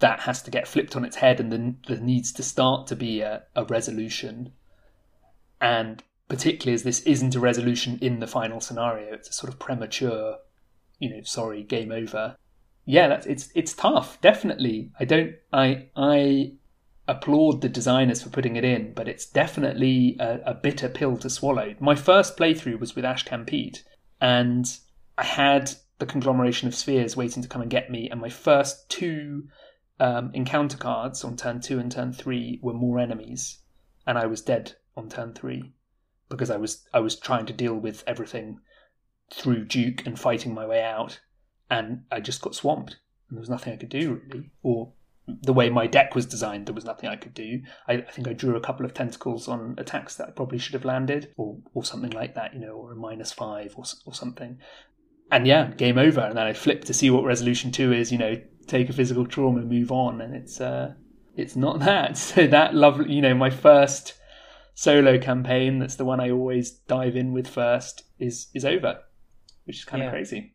[0.00, 2.96] that has to get flipped on its head, and then there needs to start to
[2.96, 4.52] be a, a resolution.
[5.60, 9.14] And particularly as this isn't a resolution in the final scenario.
[9.14, 10.38] It's a sort of premature,
[10.98, 12.36] you know, sorry, game over.
[12.84, 14.90] Yeah, that's it's it's tough, definitely.
[14.98, 16.54] I don't I I
[17.12, 21.28] applaud the designers for putting it in, but it's definitely a, a bitter pill to
[21.28, 21.74] swallow.
[21.78, 23.84] My first playthrough was with Ash Pete,
[24.20, 24.66] and
[25.18, 28.88] I had the conglomeration of spheres waiting to come and get me, and my first
[28.88, 29.48] two
[30.00, 33.58] um, encounter cards on turn two and turn three were more enemies,
[34.06, 35.74] and I was dead on turn three
[36.28, 38.60] because I was I was trying to deal with everything
[39.32, 41.20] through Duke and fighting my way out,
[41.70, 42.96] and I just got swamped,
[43.28, 44.94] and there was nothing I could do really, or
[45.26, 47.60] the way my deck was designed, there was nothing I could do.
[47.86, 50.74] I, I, think I drew a couple of tentacles on attacks that I probably should
[50.74, 54.14] have landed, or or something like that, you know, or a minus five or or
[54.14, 54.58] something.
[55.30, 56.20] And yeah, game over.
[56.20, 58.10] And then I flip to see what resolution two is.
[58.10, 60.94] You know, take a physical trauma, move on, and it's uh,
[61.36, 62.16] it's not that.
[62.18, 64.14] So that lovely, you know, my first
[64.74, 68.98] solo campaign, that's the one I always dive in with first, is is over,
[69.64, 70.08] which is kind yeah.
[70.08, 70.54] of crazy.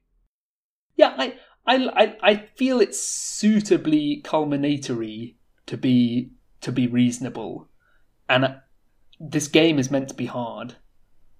[0.98, 1.36] Yeah, I
[1.68, 7.68] I, I, I feel it's suitably culminatory to be to be reasonable,
[8.30, 8.56] and
[9.20, 10.76] this game is meant to be hard,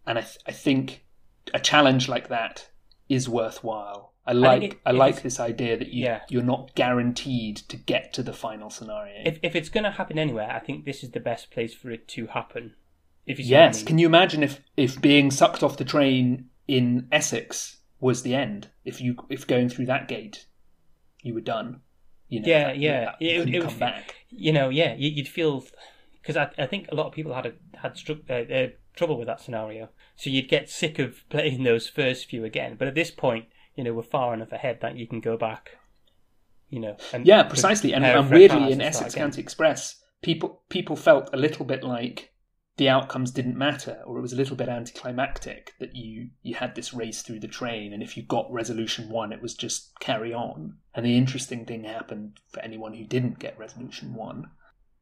[0.06, 1.06] and I th- I think
[1.54, 2.70] a challenge like that
[3.08, 4.14] is worthwhile.
[4.26, 6.22] I like I, it, I like this idea that you yeah.
[6.28, 9.22] you're not guaranteed to get to the final scenario.
[9.26, 11.90] If if it's going to happen anywhere, I think this is the best place for
[11.90, 12.76] it to happen.
[13.26, 13.86] If you yes, I mean.
[13.86, 18.70] can you imagine if if being sucked off the train in Essex was the end.
[18.86, 20.46] If you if going through that gate,
[21.22, 21.82] you were done.
[22.30, 24.16] You know, yeah, yeah, you it, it come would, back.
[24.30, 25.64] You know, yeah, you'd feel
[26.22, 27.98] because I, I think a lot of people had a, had
[28.30, 29.90] uh, uh, trouble with that scenario.
[30.18, 32.76] So you'd get sick of playing those first few again.
[32.78, 35.78] But at this point, you know, we're far enough ahead that you can go back.
[36.70, 37.94] You know, and, yeah, precisely.
[37.94, 42.34] And, and weirdly, in Essex County Express, people people felt a little bit like
[42.78, 46.76] the outcomes didn't matter or it was a little bit anticlimactic that you you had
[46.76, 50.34] this race through the train and if you got resolution 1 it was just carry
[50.34, 50.78] on.
[50.94, 54.50] And the interesting thing happened for anyone who didn't get resolution 1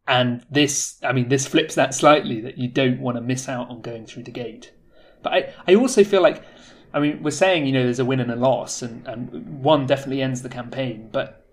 [0.08, 3.70] and this i mean this flips that slightly that you don't want to miss out
[3.70, 4.74] on going through the gate.
[5.22, 6.44] But i i also feel like
[6.94, 9.86] i mean we're saying you know there's a win and a loss and and one
[9.86, 11.46] definitely ends the campaign but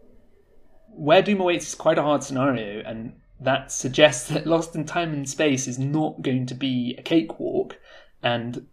[0.94, 5.12] where Doom awaits is quite a hard scenario, and that suggests that Lost in Time
[5.12, 7.78] and Space is not going to be a cakewalk.
[8.22, 8.66] And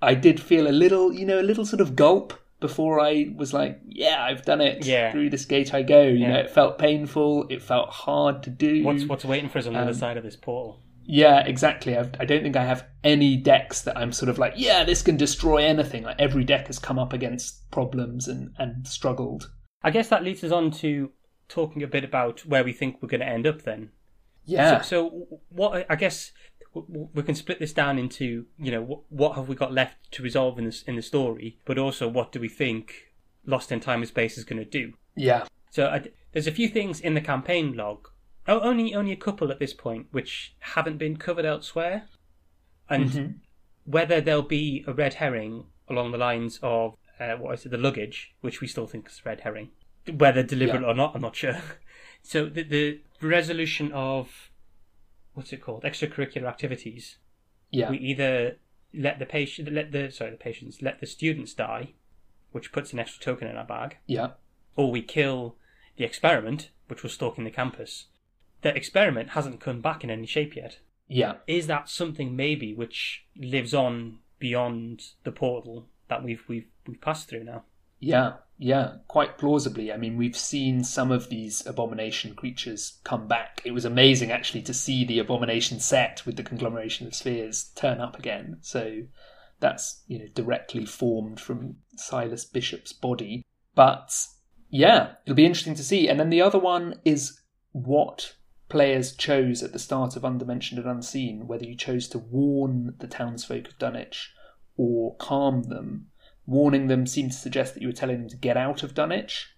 [0.00, 3.52] I did feel a little, you know, a little sort of gulp before I was
[3.52, 4.84] like, yeah, I've done it.
[4.86, 5.12] Yeah.
[5.12, 6.02] Through this gate I go.
[6.02, 6.32] You yeah.
[6.32, 7.46] know, it felt painful.
[7.50, 8.84] It felt hard to do.
[8.84, 10.82] What's what's waiting for us on the um, other side of this portal?
[11.04, 11.96] Yeah, exactly.
[11.96, 14.84] I've, I do not think I have any decks that I'm sort of like, yeah,
[14.84, 16.04] this can destroy anything.
[16.04, 19.50] Like every deck has come up against problems and, and struggled.
[19.82, 21.10] I guess that leads us on to
[21.48, 23.90] talking a bit about where we think we're going to end up then.
[24.44, 24.80] Yeah.
[24.82, 26.32] So, so what I guess
[26.74, 30.22] we can split this down into you know what, what have we got left to
[30.22, 33.12] resolve in this in the story, but also what do we think
[33.46, 34.94] Lost in Time and Space is going to do?
[35.14, 35.44] Yeah.
[35.70, 38.08] So I, there's a few things in the campaign log.
[38.48, 42.08] Oh, only only a couple at this point, which haven't been covered elsewhere,
[42.88, 43.32] and mm-hmm.
[43.84, 48.34] whether there'll be a red herring along the lines of uh, I said, the luggage,
[48.40, 49.70] which we still think is red herring,
[50.12, 50.88] whether deliberate yeah.
[50.88, 51.56] or not, I'm not sure.
[52.24, 54.50] So the, the resolution of
[55.34, 57.16] what's it called extracurricular activities.
[57.70, 57.90] Yeah.
[57.90, 58.58] We either
[58.94, 61.94] let the patient let the sorry the patients let the students die,
[62.52, 63.98] which puts an extra token in our bag.
[64.06, 64.30] Yeah.
[64.76, 65.56] Or we kill
[65.96, 68.06] the experiment, which was stalking the campus.
[68.62, 70.78] The experiment hasn't come back in any shape yet.
[71.08, 71.34] Yeah.
[71.46, 77.28] Is that something maybe which lives on beyond the portal that we've we've we've passed
[77.28, 77.64] through now?
[78.00, 79.92] Yeah, yeah, quite plausibly.
[79.92, 83.60] I mean, we've seen some of these abomination creatures come back.
[83.64, 88.00] It was amazing actually to see the abomination set with the conglomeration of spheres turn
[88.00, 88.58] up again.
[88.60, 89.02] So
[89.58, 93.42] that's you know directly formed from Silas Bishop's body.
[93.74, 94.14] But
[94.70, 96.08] yeah, it'll be interesting to see.
[96.08, 97.40] And then the other one is
[97.72, 98.34] what
[98.68, 103.06] players chose at the start of Undimensioned and Unseen, whether you chose to warn the
[103.06, 104.32] townsfolk of Dunwich
[104.76, 106.08] or calm them
[106.52, 109.48] Warning them seemed to suggest that you were telling them to get out of Dunwich,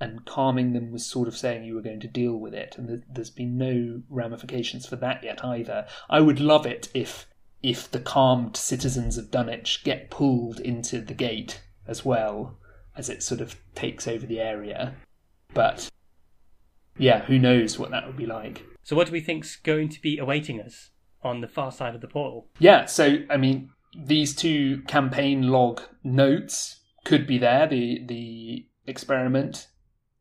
[0.00, 2.76] and calming them was sort of saying you were going to deal with it.
[2.78, 5.86] And there's been no ramifications for that yet either.
[6.08, 7.26] I would love it if
[7.62, 12.56] if the calmed citizens of Dunwich get pulled into the gate as well
[12.96, 14.94] as it sort of takes over the area.
[15.52, 15.90] But
[16.96, 18.64] yeah, who knows what that would be like.
[18.82, 22.00] So, what do we think's going to be awaiting us on the far side of
[22.00, 22.46] the portal?
[22.58, 29.68] Yeah, so I mean, these two campaign log notes could be there the the experiment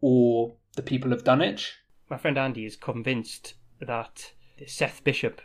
[0.02, 1.74] or the people of Dunwich.
[2.10, 4.32] My friend Andy is convinced that
[4.66, 5.42] Seth Bishop,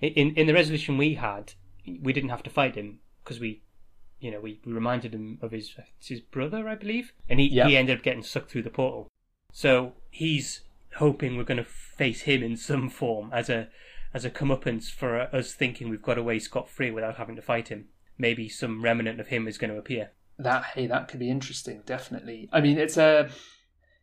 [0.00, 1.54] in in the resolution we had,
[2.00, 3.62] we didn't have to fight him because we,
[4.20, 7.68] you know, we, we reminded him of his his brother, I believe, and he Yeah.
[7.68, 9.10] he ended up getting sucked through the portal.
[9.52, 10.62] So he's
[10.96, 13.68] hoping we're going to face him in some form as a
[14.14, 17.42] as a comeuppance for uh, us thinking we've got away scot free without having to
[17.42, 17.88] fight him.
[18.16, 20.12] Maybe some remnant of him is going to appear.
[20.38, 21.82] That hey, that could be interesting.
[21.84, 22.48] Definitely.
[22.52, 23.28] I mean, it's a,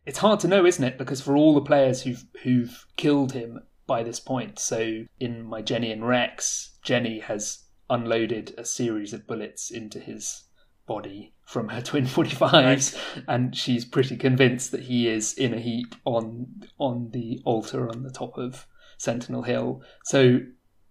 [0.04, 0.98] it's hard to know, isn't it?
[0.98, 5.62] Because for all the players who've who've killed him by this point, so in my
[5.62, 10.44] Jenny and Rex, Jenny has unloaded a series of bullets into his
[10.86, 12.98] body from her twin 45s
[13.28, 18.02] and she's pretty convinced that he is in a heap on on the altar on
[18.02, 18.66] the top of
[19.02, 19.82] Sentinel Hill.
[20.04, 20.40] So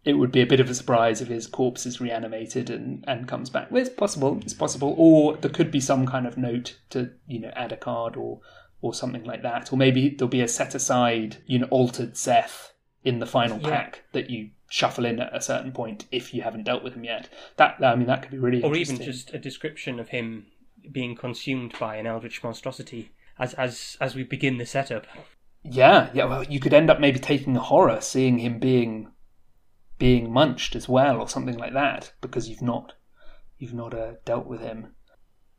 [0.04, 3.28] it would be a bit of a surprise if his corpse is reanimated and, and
[3.28, 3.72] comes back.
[3.72, 4.40] Well, it's possible.
[4.42, 4.94] It's possible.
[4.98, 8.42] Or there could be some kind of note to, you know, add a card or
[8.84, 9.72] or something like that.
[9.72, 13.70] Or maybe there'll be a set aside, you know, altered Seth in the final Yeah.
[13.70, 17.04] pack that you shuffle in at a certain point if you haven't dealt with him
[17.04, 17.30] yet.
[17.58, 20.48] That I mean that could be really or even just a description of him
[20.92, 25.06] being consumed by an eldritch monstrosity as as as we begin the setup.
[25.64, 26.26] Yeah, yeah.
[26.26, 29.12] Well, you could end up maybe taking a horror, seeing him being
[30.00, 32.94] being munched as well, or something like that, because you've not
[33.60, 34.96] you've not uh, dealt with him.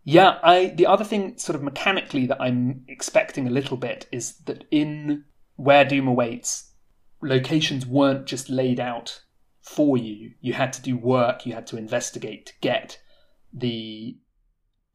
[0.04, 0.66] Yeah, I.
[0.66, 5.24] The other thing, sort of mechanically, that I'm expecting a little bit is that in
[5.54, 6.72] where Doom awaits,
[7.20, 9.22] locations weren't just laid out
[9.60, 10.32] for you.
[10.40, 11.46] You had to do work.
[11.46, 12.98] You had to investigate to get
[13.52, 14.18] the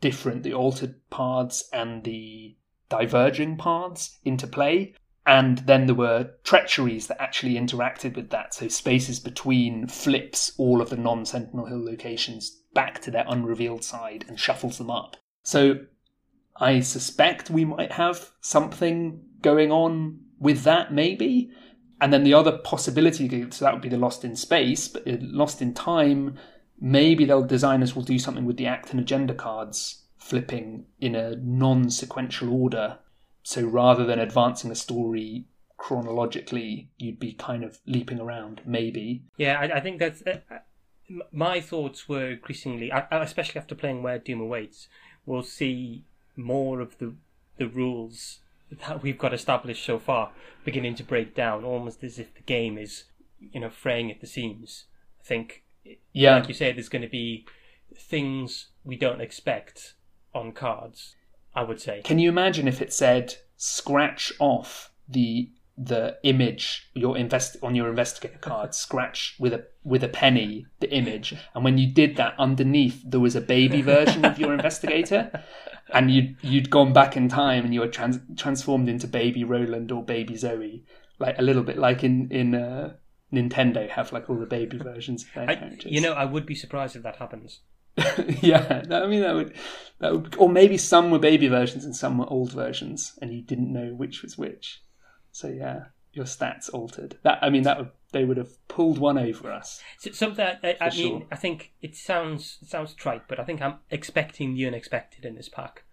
[0.02, 2.58] different, the altered paths and the
[2.90, 4.94] diverging paths into play.
[5.26, 8.54] And then there were treacheries that actually interacted with that.
[8.54, 13.84] So spaces between flips all of the non Sentinel Hill locations back to their unrevealed
[13.84, 15.18] side and shuffles them up.
[15.44, 15.80] So
[16.56, 21.52] I suspect we might have something going on with that, maybe.
[22.00, 25.18] And then the other possibility, so that would be the Lost in Space, but uh,
[25.20, 26.38] Lost in Time,
[26.80, 31.36] maybe they'll designers will do something with the act and agenda cards flipping in a
[31.38, 33.00] non-sequential order.
[33.44, 35.46] So rather than advancing a story
[35.78, 39.24] chronologically, you'd be kind of leaping around, maybe.
[39.38, 40.58] Yeah, I, I think that's uh, uh,
[41.32, 44.88] my thoughts were increasingly, I- I- especially after playing Where Doom Awaits,
[45.26, 46.04] we'll see
[46.36, 47.16] more of the
[47.58, 48.40] the rules
[48.88, 50.32] that we've got established so far
[50.64, 53.06] beginning to break down, almost as if the game is,
[53.40, 54.86] you know, fraying at the seams.
[55.22, 55.64] I think,
[56.12, 57.46] Yeah, like you say, there's going to be
[57.96, 59.94] things we don't expect
[60.38, 61.16] on cards.
[61.58, 62.02] I would say.
[62.04, 67.90] Can you imagine if it said scratch off the the image your invest on your
[67.90, 72.36] investigator card, scratch with a with a penny the image, and when you did that,
[72.38, 75.44] underneath there was a baby version of your investigator,
[75.94, 79.92] and you'd you'd gone back in time and you were trans- transformed into baby Roland
[79.92, 80.84] or baby Zoe,
[81.20, 82.94] like a little bit like in in uh,
[83.34, 85.92] Nintendo have like all the baby versions of their I, characters.
[85.92, 87.62] you know, I would be surprised if that happens.
[88.42, 89.54] yeah, I mean that would
[90.00, 93.42] that would, or maybe some were baby versions and some were old versions, and you
[93.42, 94.84] didn't know which was which.
[95.32, 97.18] So yeah, your stats altered.
[97.24, 99.82] That I mean that would they would have pulled one over us.
[99.98, 101.28] So, something I, I, mean, sure.
[101.32, 105.36] I think it sounds it sounds trite, but I think I'm expecting the unexpected in
[105.36, 105.84] this pack.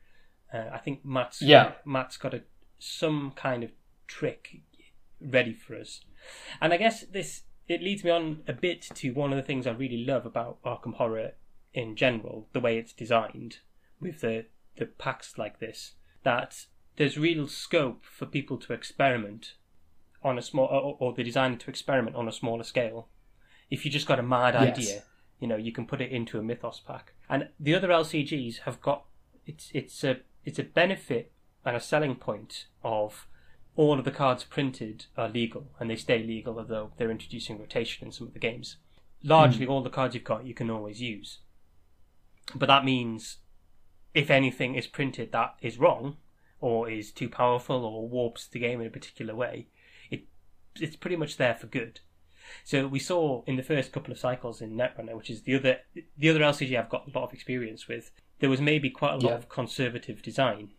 [0.52, 1.72] Uh, I think Matt's Yeah.
[1.84, 2.42] Matt's got a
[2.78, 3.70] some kind of
[4.06, 4.60] trick
[5.20, 6.04] ready for us,
[6.60, 9.66] and I guess this it leads me on a bit to one of the things
[9.66, 11.32] I really love about Arkham Horror
[11.74, 13.58] in general, the way it's designed
[14.00, 15.92] with the the packs like this.
[16.22, 19.54] That there's real scope for people to experiment
[20.22, 23.08] on a small, or, or the designer to experiment on a smaller scale
[23.70, 24.78] if you just got a mad Yes.
[24.78, 25.02] idea,
[25.40, 27.14] you know, you can put it into a mythos pack.
[27.28, 29.04] And the other LCGs have got
[29.46, 31.32] it's it's a it's a benefit
[31.64, 33.26] and a selling point of
[33.76, 38.06] all of the cards printed are legal and they stay legal although they're introducing rotation
[38.06, 38.76] in some of the games.
[39.22, 39.72] Largely hmm.
[39.72, 41.38] all the cards you've got you can always use.
[42.54, 43.38] But that means
[44.14, 46.16] if anything is printed that is wrong
[46.60, 49.68] or is too powerful or warps the game in a particular way,
[50.10, 50.24] it
[50.80, 52.00] it's pretty much there for good.
[52.62, 55.78] So we saw in the first couple of cycles in Netrunner, which is the other
[56.18, 59.16] the other LCG I've got a lot of experience with, there was maybe quite a
[59.16, 59.36] lot Yeah.
[59.36, 60.70] of conservative design,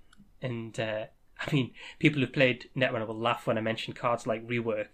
[0.41, 1.05] and uh,
[1.39, 4.93] I mean people who've played Netrunner will laugh when I mention cards like Rework,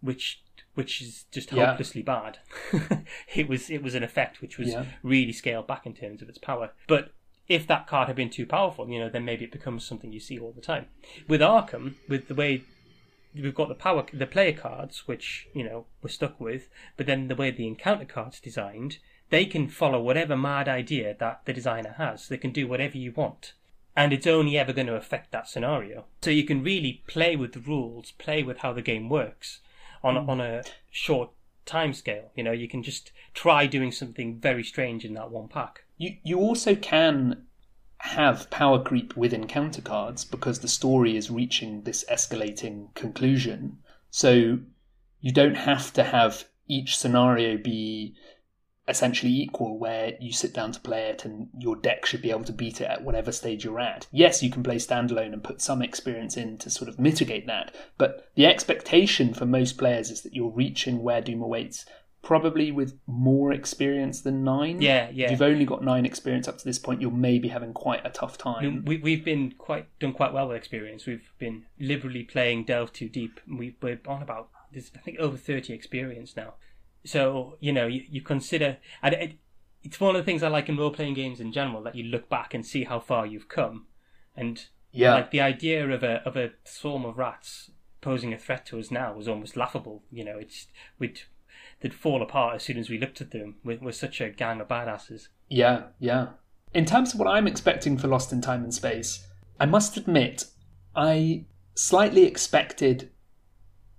[0.00, 0.42] which
[0.74, 1.66] which is just Yeah.
[1.66, 2.38] hopelessly bad.
[3.34, 4.84] it was it was an effect which was Yeah.
[5.02, 7.12] really scaled back in terms of its power, but.
[7.48, 10.20] If that card had been too powerful, you know, then maybe it becomes something you
[10.20, 10.86] see all the time.
[11.26, 12.62] With Arkham, with the way
[13.34, 17.26] we've got the power the player cards which you know we're stuck with but then
[17.28, 18.98] the way the encounter cards designed
[19.30, 23.12] they can follow whatever mad idea that the designer has they can do whatever you
[23.12, 23.52] want
[23.96, 27.52] and it's only ever going to affect that scenario so you can really play with
[27.52, 29.60] the rules play with how the game works
[30.02, 30.30] on hmm.
[30.30, 31.30] on a short
[31.66, 32.30] time scale.
[32.34, 35.84] You know, you can just try doing something very strange in that one pack.
[35.98, 37.46] You you also can
[37.98, 43.78] have power creep with encounter cards because the story is reaching this escalating conclusion.
[44.10, 44.58] So
[45.20, 48.14] you don't have to have each scenario be
[48.90, 52.44] essentially equal where you sit down to play it and your deck should be able
[52.44, 54.06] to beat it at whatever stage you're at.
[54.12, 57.74] Yes, you can play standalone and put some experience in to sort of mitigate that,
[57.98, 61.84] but the expectation for most players is that you're reaching where Doom awaits
[62.22, 64.80] probably with more experience than nine.
[64.80, 65.26] Yeah, yeah.
[65.26, 68.10] If you've only got nine experience up to this point, you're maybe having quite a
[68.10, 68.84] tough time.
[68.84, 71.06] We, we've been quite done quite well with experience.
[71.06, 73.40] We've been liberally playing Delve Too Deep.
[73.48, 76.54] We, we're on about, there's, I think, over 30 experience now.
[77.04, 79.32] So, you know, you, you consider, and it,
[79.82, 82.04] it's one of the things I like in role playing games in general that you
[82.04, 83.86] look back and see how far you've come.
[84.36, 85.14] And yeah.
[85.14, 88.90] like the idea of a of a swarm of rats posing a threat to us
[88.90, 90.02] now was almost laughable.
[90.10, 90.66] You know, it's
[90.98, 91.22] we'd
[91.80, 93.56] they'd fall apart as soon as we looked at them.
[93.64, 95.28] We're, we're such a gang of badasses.
[95.48, 96.28] Yeah, yeah.
[96.72, 99.26] In terms of what I'm expecting for Lost in Time and Space,
[99.58, 100.44] I must admit,
[100.94, 103.10] I slightly expected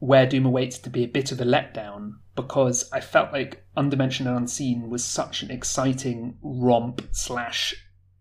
[0.01, 4.25] Where Doom Awaits to be a bit of a letdown because I felt like Undimensioned
[4.25, 7.75] and Unseen was such an exciting romp slash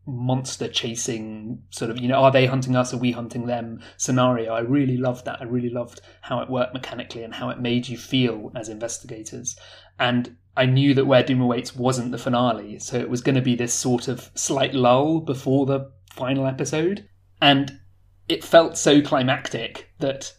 [0.07, 2.93] monster chasing sort of you know are they hunting us?
[2.93, 3.81] Are we hunting them?
[3.97, 4.53] scenario.
[4.53, 5.41] I really loved that.
[5.41, 9.57] I really loved how it worked mechanically and how it made you feel as investigators.
[9.99, 12.79] And i knew that where doom awaits wasn't the finale.
[12.79, 17.09] So it was going to be this sort of slight lull before the final episode.
[17.41, 17.81] And
[18.29, 20.35] it felt so climactic that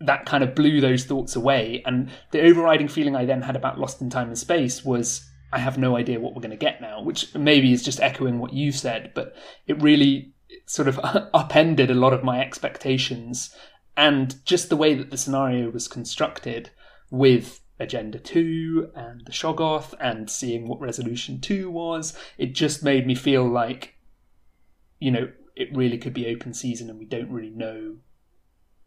[0.00, 1.82] that kind of blew those thoughts away.
[1.86, 5.58] And the overriding feeling I then had about Lost in Time and Space was I
[5.58, 8.52] have no idea what we're going to get now, which maybe is just echoing what
[8.52, 10.32] you said, but it really
[10.66, 10.98] sort of
[11.34, 13.54] upended a lot of my expectations.
[13.96, 16.70] And just the way that the scenario was constructed
[17.10, 23.06] with Agenda 2 and the Shoggoth and seeing what Resolution 2 was, it just made
[23.06, 23.94] me feel like,
[24.98, 27.96] you know, it really could be open season and we don't really know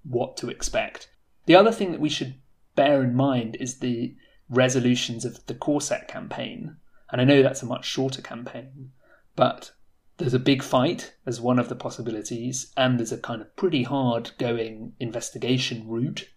[0.08, 1.10] what to expect.
[1.46, 2.36] The other thing that we should
[2.76, 4.16] bear in mind is the
[4.50, 6.78] resolutions of the core set campaign.
[7.12, 8.92] And I know that's a much shorter campaign,
[9.36, 9.72] but
[10.18, 13.84] there's a big fight as one of the possibilities, and there's a kind of pretty
[13.84, 16.30] hard going investigation route.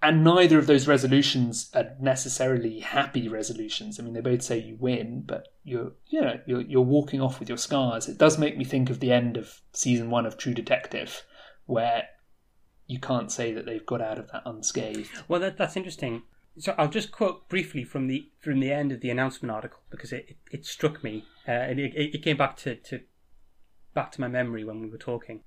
[0.00, 3.98] And neither of those resolutions are necessarily happy resolutions.
[3.98, 7.40] I mean, they both say you win, but you're, you know, you're, you're walking off
[7.40, 8.08] with your scars.
[8.08, 11.24] It does make me think of the end of season one of True Detective,
[11.66, 12.04] where
[12.88, 15.10] you can't say that they've got out of that unscathed.
[15.28, 16.22] Well, that, that's interesting.
[16.58, 20.12] So I'll just quote briefly from the from the end of the announcement article because
[20.12, 23.02] it, it, it struck me uh, and it, it came back to, to
[23.94, 25.42] back to my memory when we were talking.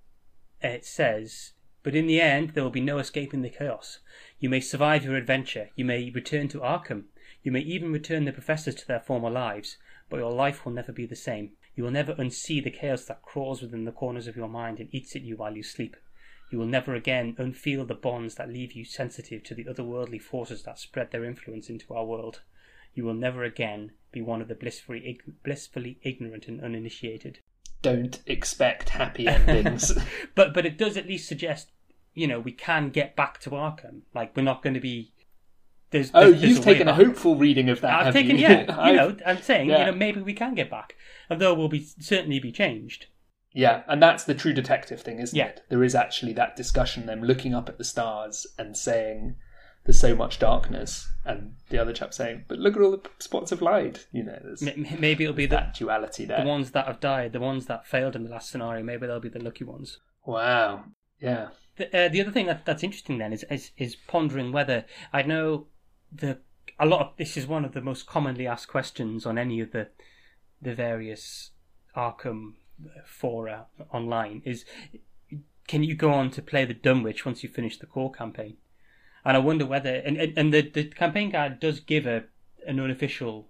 [0.62, 3.99] It says, "But in the end, there will be no escaping the chaos.
[4.39, 5.69] You may survive your adventure.
[5.75, 7.06] You may return to Arkham.
[7.41, 9.77] You may even return the professors to their former lives.
[10.10, 11.54] But your life will never be the same.
[11.75, 14.93] You will never unsee the chaos that crawls within the corners of your mind and
[14.93, 15.97] eats at you while you sleep."
[16.52, 20.64] You will never again unfeel the bonds that leave you sensitive to the otherworldly forces
[20.64, 22.42] that spread their influence into our world.
[22.94, 27.40] You will never again be one of the blissfully, blissfully ignorant and uninitiated.
[27.82, 29.98] Don't expect happy endings.
[30.36, 31.72] but but it does at least suggest,
[32.14, 34.02] you know, we can get back to Arkham.
[34.14, 35.14] Like we're not going to be.
[35.92, 37.94] There's, oh, there's, you've there's a taken a hopeful reading of that.
[37.94, 38.44] I've have taken you?
[38.44, 38.88] yeah.
[38.88, 39.80] You know, I'm saying yeah.
[39.80, 40.96] you know maybe we can get back,
[41.30, 43.08] although we'll be certainly be changed.
[43.54, 45.48] Yeah, and that's the true detective thing, isn't Yeah.
[45.48, 45.64] it?
[45.70, 49.36] There is actually that discussion, them looking up at the stars and saying,
[49.84, 53.52] "There's so much darkness," and the other chap saying, "But look at all the spots
[53.52, 56.42] of light." You know, there's M- m- Maybe it'll be the, that duality there.
[56.44, 58.84] the ones that have died, the ones that failed in the last scenario.
[58.84, 60.00] Maybe they'll be the lucky ones.
[60.26, 60.86] Wow.
[61.20, 61.50] Yeah.
[61.76, 65.24] The, uh, the other thing that, that's interesting then is, is is pondering whether I
[65.24, 65.68] know
[66.12, 66.40] the
[66.80, 69.72] a lot of this is one of the most commonly asked questions on any of
[69.72, 69.90] the
[70.62, 71.52] the various
[71.96, 72.54] Arkham
[73.06, 74.65] fora online is
[75.67, 78.58] can you go on to play the Dunwich once you finish the core campaign?
[79.23, 82.23] And I wonder whether and and, and the, the campaign guide does give a
[82.67, 83.48] an unofficial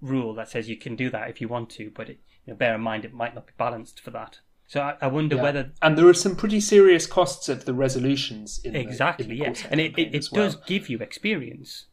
[0.00, 2.56] rule that says you can do that if you want to, but it, you know,
[2.56, 4.40] bear in mind it might not be balanced for that.
[4.66, 5.42] So I, I wonder Yeah.
[5.42, 9.26] whether And there are some pretty serious costs of the resolutions in the- in exactly
[9.26, 10.44] the yeah and it, it, it well.
[10.44, 11.86] does give you experience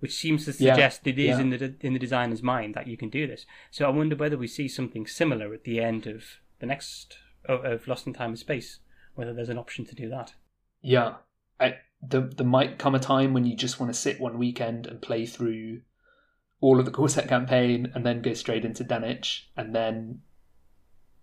[0.00, 1.40] which seems to Yeah, suggest it is yeah.
[1.40, 4.36] in the in the designer's mind that you can do this so i wonder whether
[4.38, 6.24] we see something similar at the end of
[6.60, 8.80] the next of, of lost in time and space
[9.14, 10.34] whether there's an option to do that
[10.82, 11.14] Yeah,
[11.58, 14.86] I, there, there might come a time when you just want to sit one weekend
[14.86, 15.80] and play through
[16.60, 20.20] all of the core set campaign and then go straight into Dunwich, and then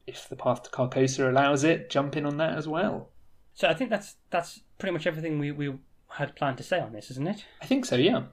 [0.08, 3.12] if the path to Carcosa allows it, jump in on that as well.
[3.54, 5.74] so i think that's that's pretty much everything we, we
[6.10, 8.24] had planned to say on this isn't it I think so, yeah.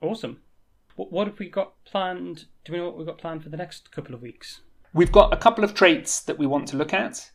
[0.00, 0.40] Awesome.
[0.96, 2.46] What, what have we got planned?
[2.64, 4.60] Do we know what we've got planned for the next couple of weeks?
[4.92, 7.30] We've got a couple of traits that we want to look at,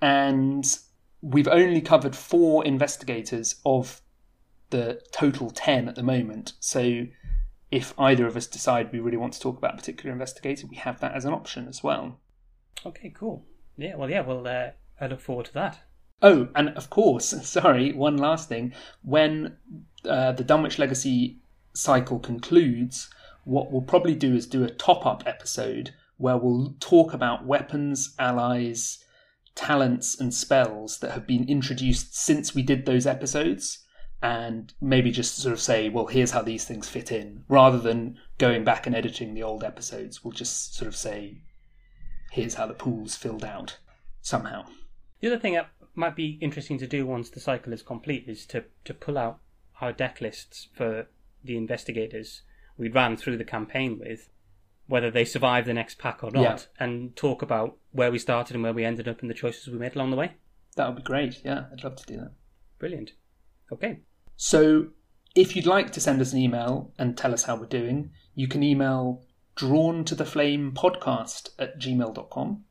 [0.00, 0.64] and
[1.22, 4.02] we've only covered four investigators of
[4.70, 6.52] the total 10 at the moment.
[6.60, 7.06] So
[7.70, 10.76] if either of us decide we really want to talk about a particular investigator, we
[10.76, 12.20] have that as an option as well.
[12.84, 13.44] Okay, cool.
[13.76, 14.70] Yeah, well, yeah, well, uh,
[15.00, 15.80] I look forward to that.
[16.22, 18.72] Oh, and of course, sorry, one last thing.
[19.02, 19.56] When
[20.08, 21.38] uh, the Dunwich Legacy
[21.76, 23.08] cycle concludes,
[23.44, 28.14] what we'll probably do is do a top up episode where we'll talk about weapons,
[28.18, 29.04] allies,
[29.54, 33.84] talents, and spells that have been introduced since we did those episodes.
[34.22, 38.16] And maybe just sort of say, well, here's how these things fit in, rather than
[38.38, 40.24] going back and editing the old episodes.
[40.24, 41.42] We'll just sort of say,
[42.32, 43.78] here's how the pool's filled out
[44.22, 44.64] somehow.
[45.20, 48.46] The other thing that might be interesting to do once the cycle is complete is
[48.46, 49.38] to, to pull out
[49.80, 51.06] our deck lists for
[51.46, 52.42] the investigators
[52.76, 54.28] we ran through the campaign with,
[54.86, 56.42] whether they survive the next pack or not,
[56.78, 56.84] Yeah.
[56.84, 59.78] and talk about where we started and where we ended up and the choices we
[59.78, 60.32] made along the way.
[60.76, 61.42] That would be great.
[61.44, 62.32] Yeah, I'd love to do that.
[62.78, 63.12] Brilliant.
[63.72, 64.00] Okay.
[64.36, 64.88] So,
[65.34, 68.46] if you'd like to send us an email and tell us how we're doing, you
[68.48, 69.24] can email
[69.54, 72.64] drawn to the flame podcast at gmail.com.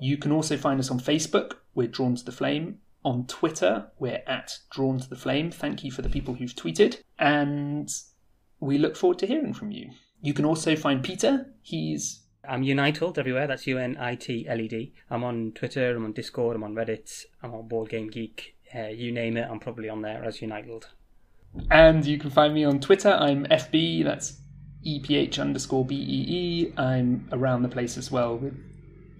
[0.00, 2.80] You can also find us on Facebook, we're drawn to the flame.
[3.04, 5.50] On Twitter, we're at drawn to the flame.
[5.50, 7.02] Thank you for the people who've tweeted.
[7.18, 7.90] And
[8.60, 9.90] we look forward to hearing from you.
[10.22, 11.52] You can also find Peter.
[11.60, 13.46] He's I'm Unitled everywhere.
[13.46, 14.94] That's U N I T L E D.
[15.10, 15.94] I'm on Twitter.
[15.94, 16.56] I'm on Discord.
[16.56, 17.24] I'm on Reddit.
[17.42, 18.54] I'm on Board Game Geek.
[18.74, 20.88] Uh, you name it, I'm probably on there as Unitled.
[21.70, 23.10] And you can find me on Twitter.
[23.10, 24.38] I'm FB, that's
[24.84, 26.72] EPH underscore BEE.
[26.76, 28.54] I'm around the place as well with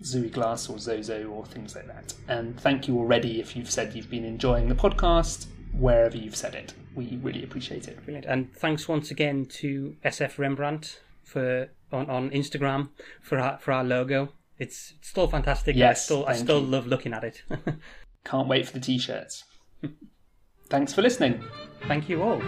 [0.05, 2.15] Zooey Glass or Zozo or things like that.
[2.29, 6.55] And thank you already if you've said you've been enjoying the podcast, wherever you've said
[6.55, 6.75] it.
[6.95, 8.03] We really appreciate it.
[8.05, 8.27] Brilliant.
[8.27, 12.91] And thanks once again to SF Rembrandt for on, on Instagram
[13.23, 14.33] for our for our logo.
[14.59, 15.75] It's still fantastic.
[15.75, 16.67] Yes, I still I still you.
[16.67, 17.43] love looking at it.
[18.25, 19.45] Can't wait for the t shirts.
[20.69, 21.43] Thanks for listening.
[21.87, 22.41] Thank you all.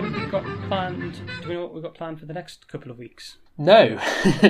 [0.00, 1.20] What have we got planned?
[1.42, 3.38] Do we know what we've got planned for the next couple of weeks?
[3.56, 3.96] No.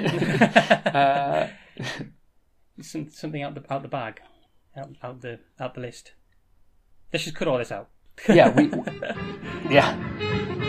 [0.84, 1.48] uh,
[2.82, 4.20] Some, something out the out the bag,
[4.76, 6.12] out, out the out the list.
[7.12, 7.88] Let's just cut all this out.
[8.28, 8.70] yeah, we.
[9.72, 10.64] Yeah.